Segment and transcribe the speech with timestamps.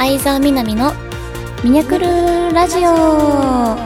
[0.00, 0.94] 相沢みなみの
[1.62, 2.06] ミニャクル
[2.54, 3.76] ラジオ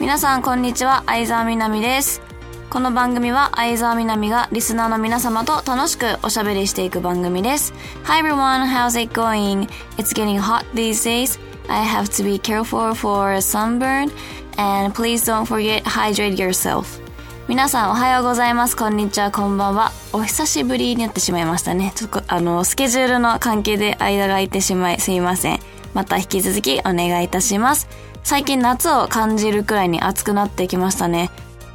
[0.00, 2.20] 皆さんこんにちは相沢みなみです
[2.68, 7.72] この番組は相沢みなみがリスナーの皆様と楽しくおしゃべりしていく番組です
[8.02, 9.68] Hi everyone, how's it going?
[9.96, 11.38] It's getting hot these days
[11.68, 14.10] I have to be careful for sunburn
[14.58, 17.00] and please don't forget hydrate yourself
[17.48, 18.76] 皆さんおはようございます。
[18.76, 19.92] こんにちは、こんばんは。
[20.12, 21.92] お久しぶりになってしまいましたね。
[21.94, 25.60] ちょっと、あの、スケジュールの関係で間が空いてしまい、すいません。
[25.94, 27.86] また引き続きお願いいたします。
[28.24, 31.30] 最近夏を感じるくらいに暑くなってきましたね。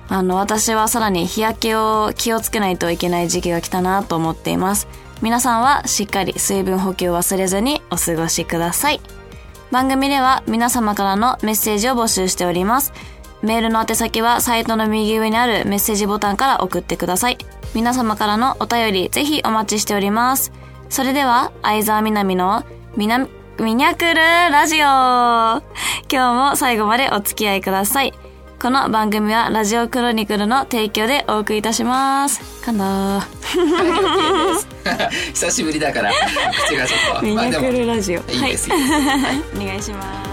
[0.09, 4.89] あの、私はさらに日焼けを気をつけないといけない時期が来たなと思っています。
[5.21, 8.99] 皆さんはしっかり水分補給を忘れずにお過ごしください。
[9.71, 12.91] 番組では皆様からのメッセージを募集しております。
[13.43, 17.37] メールの宛先はサイトの右上にあるメッセージボタンから送ってください。
[17.73, 20.51] 皆様からのお便りぜひお待ちしております。
[20.89, 22.63] それでは、相沢みなみの
[22.95, 23.27] みな、
[23.59, 25.61] ミニャクルラジオ今
[26.09, 28.13] 日も最後までお付き合いください。
[28.61, 32.41] この番組はラジオクロニクルの提供でお送りいたします。
[32.61, 33.27] かな
[35.33, 36.11] 久しぶりだから、
[36.67, 37.21] 口がちょっと。
[37.25, 38.19] ミニャクルラジオ。
[38.29, 38.79] いいです、はい、
[39.55, 40.30] お願いします。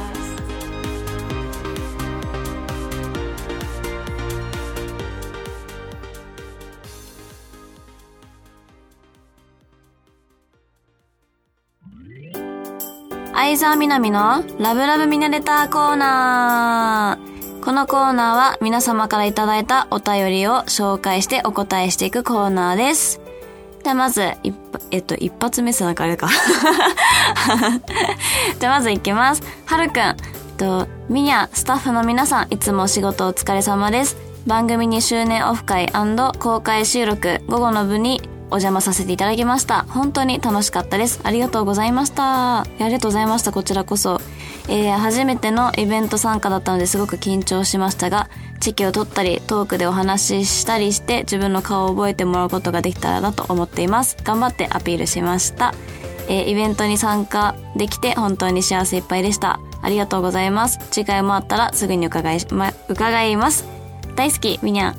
[13.49, 17.65] 相沢みなみのラブラブミナレターコーナー。
[17.65, 23.23] このコーナーは皆様からいただいたお便りを紹介してお答えしていくコーナーです。
[23.83, 24.21] ではまず、
[24.91, 26.29] えっと、一発目すなんかあれか。
[28.61, 29.43] じゃあまずいきます。
[29.65, 30.15] はるくん。
[30.59, 34.19] と、みにゃ、スタッフの皆さん、いつもお仕事お疲れ様です。
[34.47, 35.91] 番組2周年オフ会
[36.39, 39.85] 公開収録午後の部にお邪魔させていただきました。
[39.89, 41.21] 本当に楽しかったです。
[41.23, 42.61] ありがとうございました。
[42.61, 43.53] ありがとうございました。
[43.53, 44.21] こちらこそ。
[44.69, 48.29] えー、初めてのイベント参加だったのですごく緊張しましたが、
[48.61, 54.17] チキを取ったり、トークでお話ししたりして、自分の顔を覚えてもらうことができたらなと思っています。
[54.25, 55.75] 頑張ってアピールしました。
[56.29, 59.59] えー、イベントに参加できて本当に幸せいっぱいでした。
[59.81, 60.79] ありがとうございます。
[60.91, 63.65] 次回もあったらすぐに伺い、ま、伺います。
[64.17, 64.97] 大好き、みにゃん。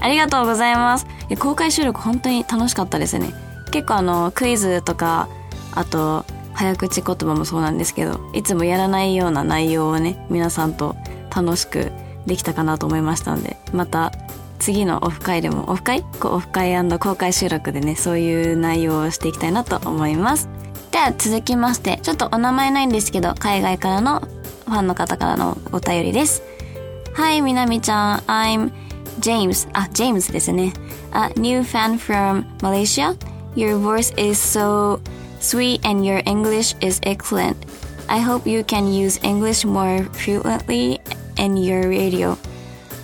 [0.00, 1.06] ありがとうございます。
[1.38, 3.32] 公開収録本当に楽しかったですね。
[3.70, 5.28] 結構あの、クイズとか、
[5.74, 10.96] あと、早口言葉もそうなんですけど、いつもやらないような内容をね、皆さんと
[11.34, 11.92] 楽しく
[12.26, 14.12] できたかなと思いましたので、また
[14.58, 16.04] 次のオフ会でも、オフ会？
[16.22, 20.48] オフ会公開収録でね、そういう内容をしていきたいなと思います。
[20.90, 26.42] では続きまして、ちょっとお名前ないんですけど、海外からのファンの方からのお便りです。
[27.14, 28.72] はい、みなみちゃん、I'm
[29.19, 30.73] James, あ、James ですね。
[31.13, 33.15] A new fan from Malaysia.
[33.55, 34.99] Your voice is so
[35.39, 37.55] sweet and your English is excellent.
[38.07, 40.99] I hope you can use English more frequently
[41.37, 42.37] in your radio.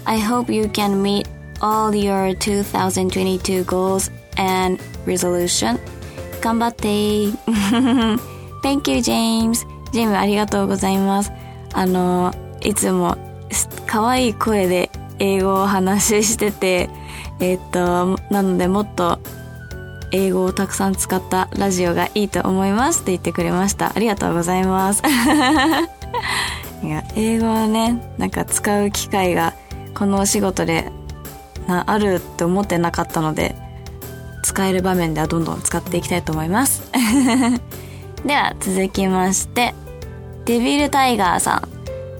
[0.05, 1.27] I hope you can meet
[1.61, 5.79] all your 2022 goals and resolution.
[6.41, 6.87] 頑張って
[8.63, 9.65] Thank you, James.
[9.91, 11.31] ジェームありがとうございます。
[11.73, 13.17] あの、いつも
[13.87, 16.90] 可愛い声で 英語を話してて、
[17.40, 19.18] えー、っと、なのでもっと
[20.12, 23.92] 英語をたくさん使ったラジオがいいと思いますって言ってくれました。
[23.94, 25.02] ありがとうございます。
[26.82, 29.54] いや、英語はね、なんか使う機会が
[29.94, 30.92] このお仕事で
[31.66, 33.56] なあるって思ってなかったので、
[34.42, 36.82] 使える場面ではどんどん使っていきたいと思います。
[38.24, 39.74] では続きまして、
[40.44, 41.68] デビルタイガーさん。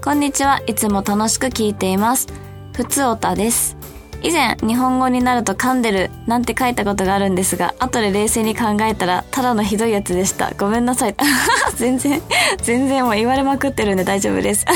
[0.03, 0.61] こんにちは。
[0.67, 2.44] いつも楽しく聞いています。
[2.75, 3.77] ふつおたです。
[4.21, 10.53] 以前、日本語になると噛んでるなんて書いたことがあるんですが、後で冷静に考えたら、ただのひどいやつでした。
[10.59, 11.15] ごめんなさい。
[11.77, 12.21] 全然、
[12.63, 14.67] 全然もう言われまくってるんで大丈夫です。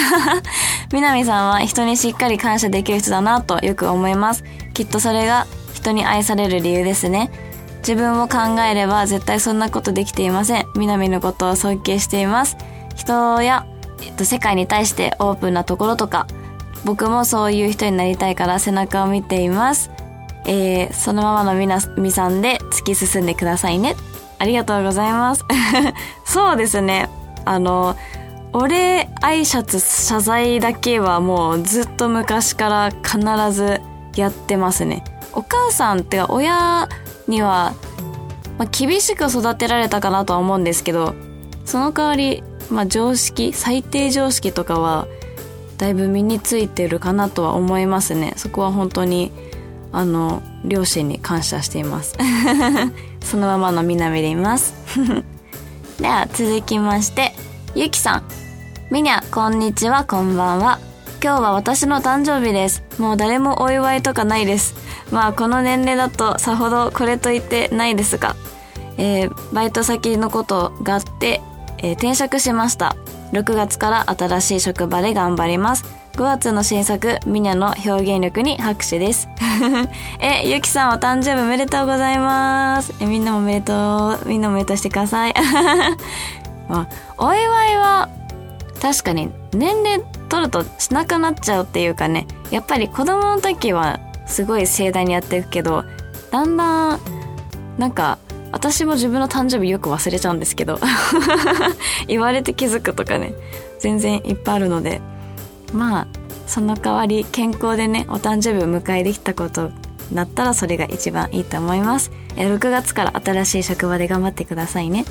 [0.92, 4.44] みなみさんは人にしっかり感謝できる人だなとよく思います。
[4.74, 7.32] きっとそれが人に愛される理由ですね。
[7.78, 10.66] 自分を考えれば絶対そんなことできていません。
[10.76, 12.56] みなみのことを尊敬しています。
[12.94, 13.66] 人や、
[14.06, 16.28] えっと、世界に対してオープンなところとか、
[16.84, 19.90] 僕もそういう人になりたいから背中を見ています。
[20.46, 23.96] えー、そのままのみなみさんで突き進んでくださいね。
[24.38, 25.44] ありがとうございます。
[26.24, 27.10] そうですね。
[27.44, 27.96] あの、
[28.52, 33.18] 俺挨拶謝罪だけはもうずっと昔から必
[33.52, 33.80] ず
[34.16, 35.04] やってますね。
[35.32, 36.88] お母さんってか親
[37.26, 37.74] には、
[38.56, 41.14] ま、厳しく育てられたかなとは思うんですけど、
[41.64, 45.06] その代わり、まあ、常識、最低常識とかは
[45.78, 49.32] だいぶ身についてるかなとは思いますねそこは本当に
[49.92, 52.16] あの両親に感謝しています
[53.24, 54.74] そのままの南でいます
[56.00, 57.34] では続きまして、
[57.74, 58.22] ゆきさん。
[58.88, 60.78] みにゃ、こんにちは、こんばんは。
[61.20, 62.84] 今日は私の誕生日です。
[62.98, 64.76] もう誰もお祝いとかないです。
[65.10, 68.36] まあこの年齢だとさほどこれと言ってないですが、
[68.96, 71.40] えーバイト先のことがあって、
[71.78, 72.94] えー転職しました。
[73.32, 75.84] 6月から新しい職場で頑張ります。
[76.14, 79.28] 5月の新作、ミニャの表現力に拍手です。
[80.18, 82.92] え、ゆきさんお誕生日おめでとうございます。
[83.00, 84.28] え、みんなもおめでとう。
[84.28, 85.34] みんなもおめでとうしてください。
[86.68, 86.86] まあ、
[87.18, 88.08] お祝いは、
[88.80, 95.84] 確かに年齢取るとしなくなっちゃうっていうかね、やっぱり子供の時はすごい盛大にやっていくけど、
[96.30, 97.00] だんだん、
[97.78, 98.18] なんか、
[98.52, 100.78] 私も自分の誕生日よく忘れちゃうんですけど、
[102.06, 103.34] 言われて気づくとかね、
[103.78, 105.00] 全然いっぱいあるので、
[105.72, 106.06] まあ、
[106.46, 109.70] その代わり健康でね、お誕生日を迎えできたこと
[110.12, 112.10] だったらそれが一番いいと思います。
[112.36, 115.04] え6月から新しい職場で頑張ってくださいね。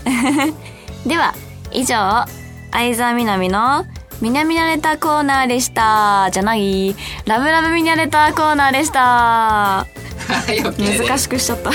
[1.06, 1.34] では、
[1.72, 2.26] 以上、
[2.72, 3.86] 相沢みなみの
[4.20, 6.30] みなみなレターコーナーでした。
[6.32, 6.96] じゃない、
[7.26, 9.86] ラブラブみなレターコーナーでした。
[11.08, 11.72] 難しくしちゃった。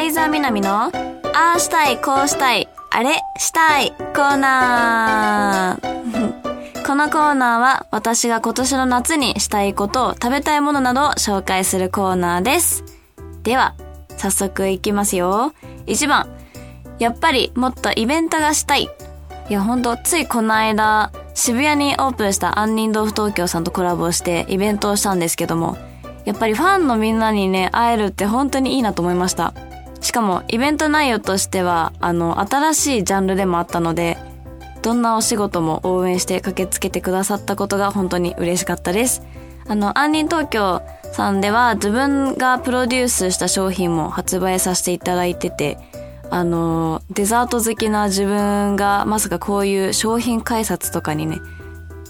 [0.00, 0.90] 相沢みなみの、あ
[1.56, 6.80] あしたい、こうしたい、あれしたい、コーナー。
[6.86, 12.82] このコーナーは私が今年の夏にしたいことを食べたいものなどを紹介するコーナーです。
[13.42, 13.74] では、
[14.16, 15.52] 早速いきますよ。
[15.84, 16.30] 1番、
[16.98, 18.84] やっぱりもっとイベントがしたい。
[19.50, 25.76] いや、ほんと、ついこの間、渋谷にオープンした杏仁豆腐東京さんとコラボしてイベントをしたんですけども、
[26.24, 29.52] やっぱりファンのみんなにね、会えるって本当にいいなと思いました。
[30.00, 34.18] しかも、イベント内容としては、あの、新しいジャンルでもあったので、
[34.82, 39.22] どんなお仕事も応援して駆けつけてくださったことが本当に嬉しかったです。
[39.68, 40.82] あの、杏仁東京
[41.12, 45.78] さんでは自分がプロデュースした商品も発売させていただいてて、
[46.30, 51.40] あの、デザート好きな自分がまさかこういう商品開発とかにね、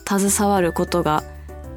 [0.06, 1.24] 携わることが、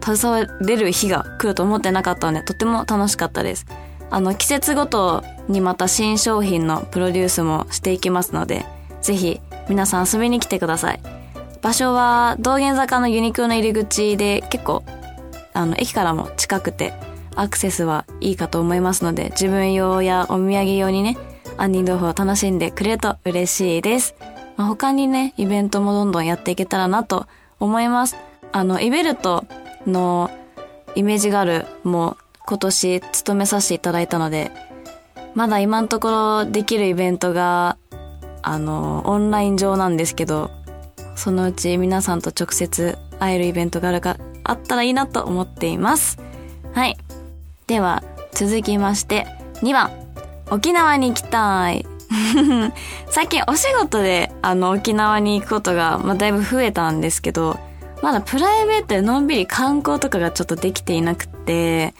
[0.03, 3.65] 携われる日が来ると思ってなかったので、とても楽しかったです。
[4.11, 8.65] あの、季節ごとにまた新商品のプロデュースもしていきますので、
[9.01, 10.99] ぜひ皆さん遊びに来てください。
[11.61, 14.83] 場所は道玄坂のユニクロの入り口で結構、
[15.53, 16.93] あの、駅からも近くて
[17.35, 21.17] アクセスはいいかと思いますので、自分用やお土産用にね、
[21.57, 24.15] 杏仁豆腐を楽しんでくれると嬉しいです。
[24.57, 27.27] まあ、他にね、イベントもどんどんやっていけたらなと
[27.59, 28.15] 思います。
[28.51, 29.45] あの、イベルト
[29.87, 30.29] の
[30.95, 34.51] イメージガールも今年務めさせていただいたので、
[35.35, 37.77] まだ今のところできるイベントが、
[38.41, 40.51] あの、オンライン上なんですけど、
[41.15, 46.19] そのうち皆さんと直接会えるイベントがあるか、あったらいいなと思っています。
[46.73, 46.97] はい。
[47.67, 48.03] では、
[48.33, 49.27] 続きまして、
[49.61, 49.91] 2番。
[50.51, 51.85] 沖縄に行きたい。
[53.09, 57.57] 最近お仕事で、あの、沖縄に行くことが、まあ、だいぶ増えたんですけど、
[58.01, 61.93] まだプライベートでのんびり観光とかがちょっとできていなくて、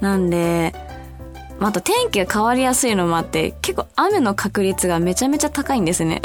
[0.00, 0.74] なんで、
[1.64, 6.20] また天気が変わりやすいのもあって、結構雨の確率がめちゃめちゃ高いんですね。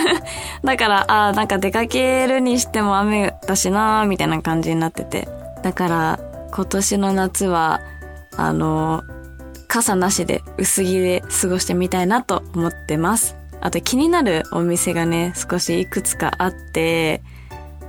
[0.62, 5.26] だから、ああ、なんか出かけるにしても雨だしなーみたいな感じになってて。
[5.62, 6.20] だから、
[6.52, 7.80] 今年の夏は、
[8.36, 9.04] あの、
[9.68, 13.36] 傘なしで薄着で過ごしてみたいなと思ってます。
[13.62, 17.22] あと気になるお店がね、少しいくつかあって、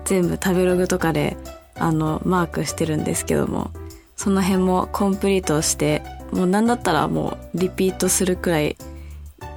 [0.06, 1.36] 全部食べログとかで、
[1.78, 3.72] あの、マークしてるんですけども、
[4.16, 6.02] その辺もコンプリートして、
[6.36, 8.78] もうなんだったらもうリピートするくらい、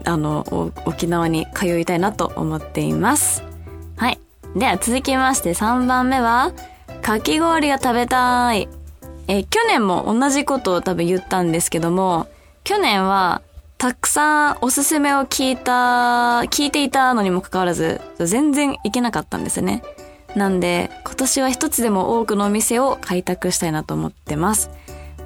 [0.05, 3.43] あの、沖縄に通いたいなと思っています。
[3.97, 4.21] はい。
[4.57, 6.53] では続きまして3番目は、
[7.03, 8.69] かき氷が食べたい。
[9.27, 12.29] え去年も同じことを多分言ったんですけども、
[12.65, 13.43] 去年は
[13.77, 19.83] たくさんおすすめを聞いた、聞いていたのにもかかわらず、全然行けなかったんですね。
[20.35, 24.71] なんで、今年は一つでも多くのお店を開拓したいなと思ってます。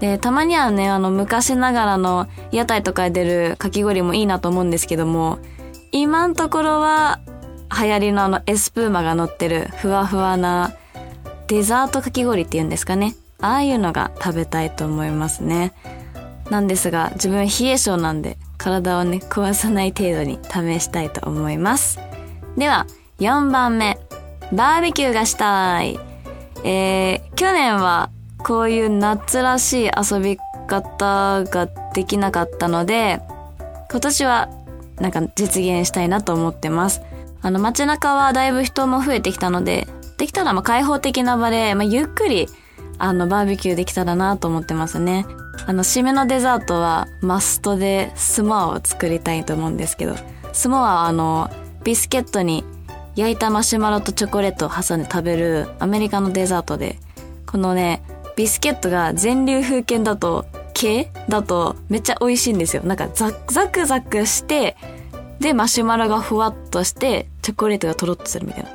[0.03, 5.39] で、たまにはね、あの、昔ながらの屋台とかで出るかき氷もいいなと思うんですけども、
[5.93, 7.21] 今のところは、
[7.71, 10.75] 流行りのあの、エスプーマが乗ってるふわふわな
[11.47, 13.15] デザートかき氷っていうんですかね。
[13.41, 15.73] ああいうのが食べたいと思いますね。
[16.51, 22.01] なんですが、自分冷え性なんで、体をね、壊さない程度に試したいと思います。
[22.57, 22.89] では、
[23.21, 24.01] 4番目。
[24.53, 25.97] バーベキューがしたい。
[26.65, 28.11] えー、去年は
[28.45, 33.21] こういう夏らしい遊び方ができなかったので、
[33.91, 34.49] 今年は
[35.01, 37.03] なんか実現したいなと思ってます。
[37.41, 39.87] あの街中はだいぶ人も増えてきたので、
[40.19, 42.49] できたらま開放的な場で、まあ、ゆっくり
[42.99, 45.27] あのバーベキューできたらなと思ってますね。
[45.67, 50.15] あの締めのデザートはマストでスモアを作りたいと思うんですけど、
[50.53, 51.51] スモアはあの
[51.85, 52.65] ビスケットに
[53.17, 56.99] 焼いたマシュマロとチョコレートを挟んで食べるアメリカのデザートで、
[57.47, 58.03] このね、
[58.37, 62.83] ビスケットが全粒風船だと、系だとめっちゃ美味しいんですよ。
[62.83, 64.77] なんかザクザクザクして、
[65.39, 68.71] で、マシュマロがふわっとして、チョコレートがとろっとするみたいな。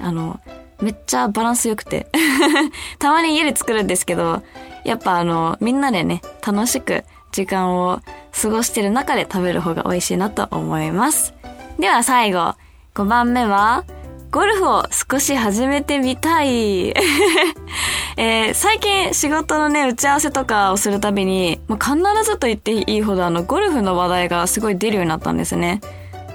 [0.00, 0.40] あの、
[0.80, 2.08] めっちゃバランス良くて。
[2.98, 4.42] たまに家で作るんですけど、
[4.84, 8.00] やっぱあの、みんなでね、楽しく時間を
[8.40, 11.34] 過ごしてる中で食べる方が美味しいなと思います。
[11.78, 12.54] では最後、
[12.94, 13.84] 5番目は、
[14.30, 16.88] ゴルフを少し始めてみたい。
[18.18, 25.80] えー、最近仕事のね、打ち合わせとかをするたびに、まあ、必ずと言っていいほどあの、ゴルフの話題がすごい出るようになったんですね。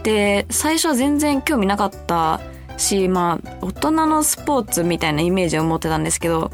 [0.02, 2.42] で、最初は全然興味なかった
[2.78, 6.52] し、まあ、大人のスポーツみたいなイメージを持ってたんですけど、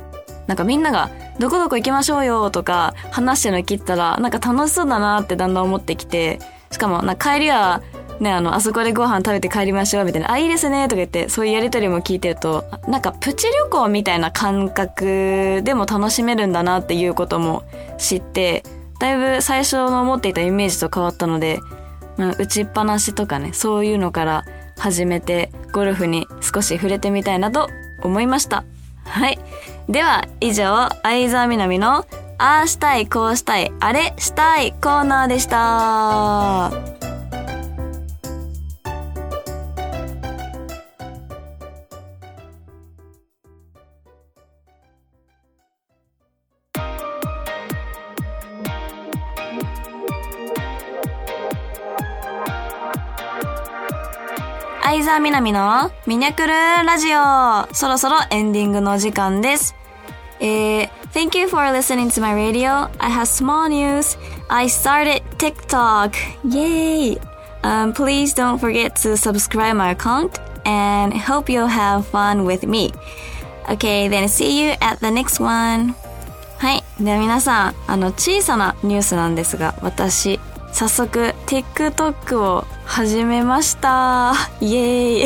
[0.48, 6.39] なんかみんなが、どこどこ行きましょうよとか話してるの聞いたら、なんか楽しそうだなってだんだん思ってきて、
[6.72, 7.81] しかも、な帰りは、
[8.20, 17.64] ね、あの、あそこでご飯食べて帰りましょうみたいな、あ、いいですねとか言って、そういうやりとりも聞いてると、なんかプチ旅行みたいな感覚でも楽しめるんだなっていうことも
[17.98, 18.64] 知って、
[19.00, 21.60] だいぶ最初の思っていたイメージと変わったので、
[22.18, 24.46] まあ、打ちっぱなしとかね、そういうのから
[24.78, 27.70] 始めて、ゴルフに少し触れてみたいなと
[28.02, 28.66] 思いました。
[29.06, 29.40] はい。
[29.88, 32.06] では、以上、相沢みなみの、
[32.38, 36.99] ああしたい、こうしたい、あれしたいコーナーでした。
[54.89, 59.75] 相沢みなみのミニャクルラジオそろそろエンディングの時間です。
[60.39, 62.89] えー、Thank you for listening to my radio.
[62.98, 64.17] I have small news.
[64.48, 66.13] I started TikTok.
[66.43, 67.19] Yay!
[67.62, 72.91] Um, please don't forget to subscribe my account and hope you'll have fun with me.
[73.69, 75.93] Okay, then see you at the next one.
[76.58, 76.84] はい。
[77.00, 80.39] では皆さん、あの、小さなニュースなんですが、私、
[80.72, 84.34] 早速 TikTok を始めました。
[84.62, 85.26] イエー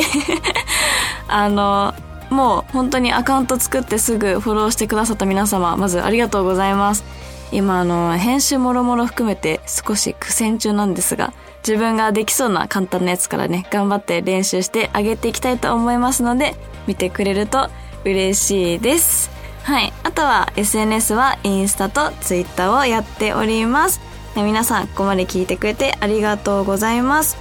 [1.28, 1.94] あの
[2.30, 7.04] もう本当にアカウント作ってすぐフォローしてくださった皆様まずありがとうございます。
[7.52, 11.32] 今あの編集もろもろ含めて少し苦戦中なんですが
[11.66, 17.70] 自分ができそうな簡単なやつからね頑張って練習してあげていきたいと思いますので見てくれると
[18.04, 19.30] 嬉しいです。
[19.62, 19.92] はい。
[20.02, 24.00] あとは SNS はインスタと Twitter をやっております。
[24.42, 27.36] 皆さんここまで聞いてくれてありがとうございます。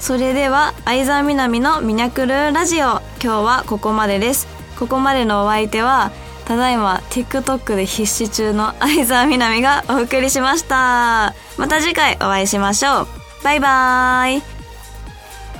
[0.00, 4.46] それでは相沢みなみのミニャクルラジオ今日はここまでです。
[4.78, 6.12] ここまでのお相手は
[6.44, 11.34] ただいま TikTok で必死中の相沢みなみがお送りしました。
[11.58, 13.08] また次回お会いしましょう。
[13.44, 14.42] バイバーイ。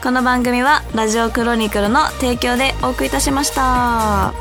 [0.02, 4.32] この番組はラジオクロニクルの提供でお送りいたしました。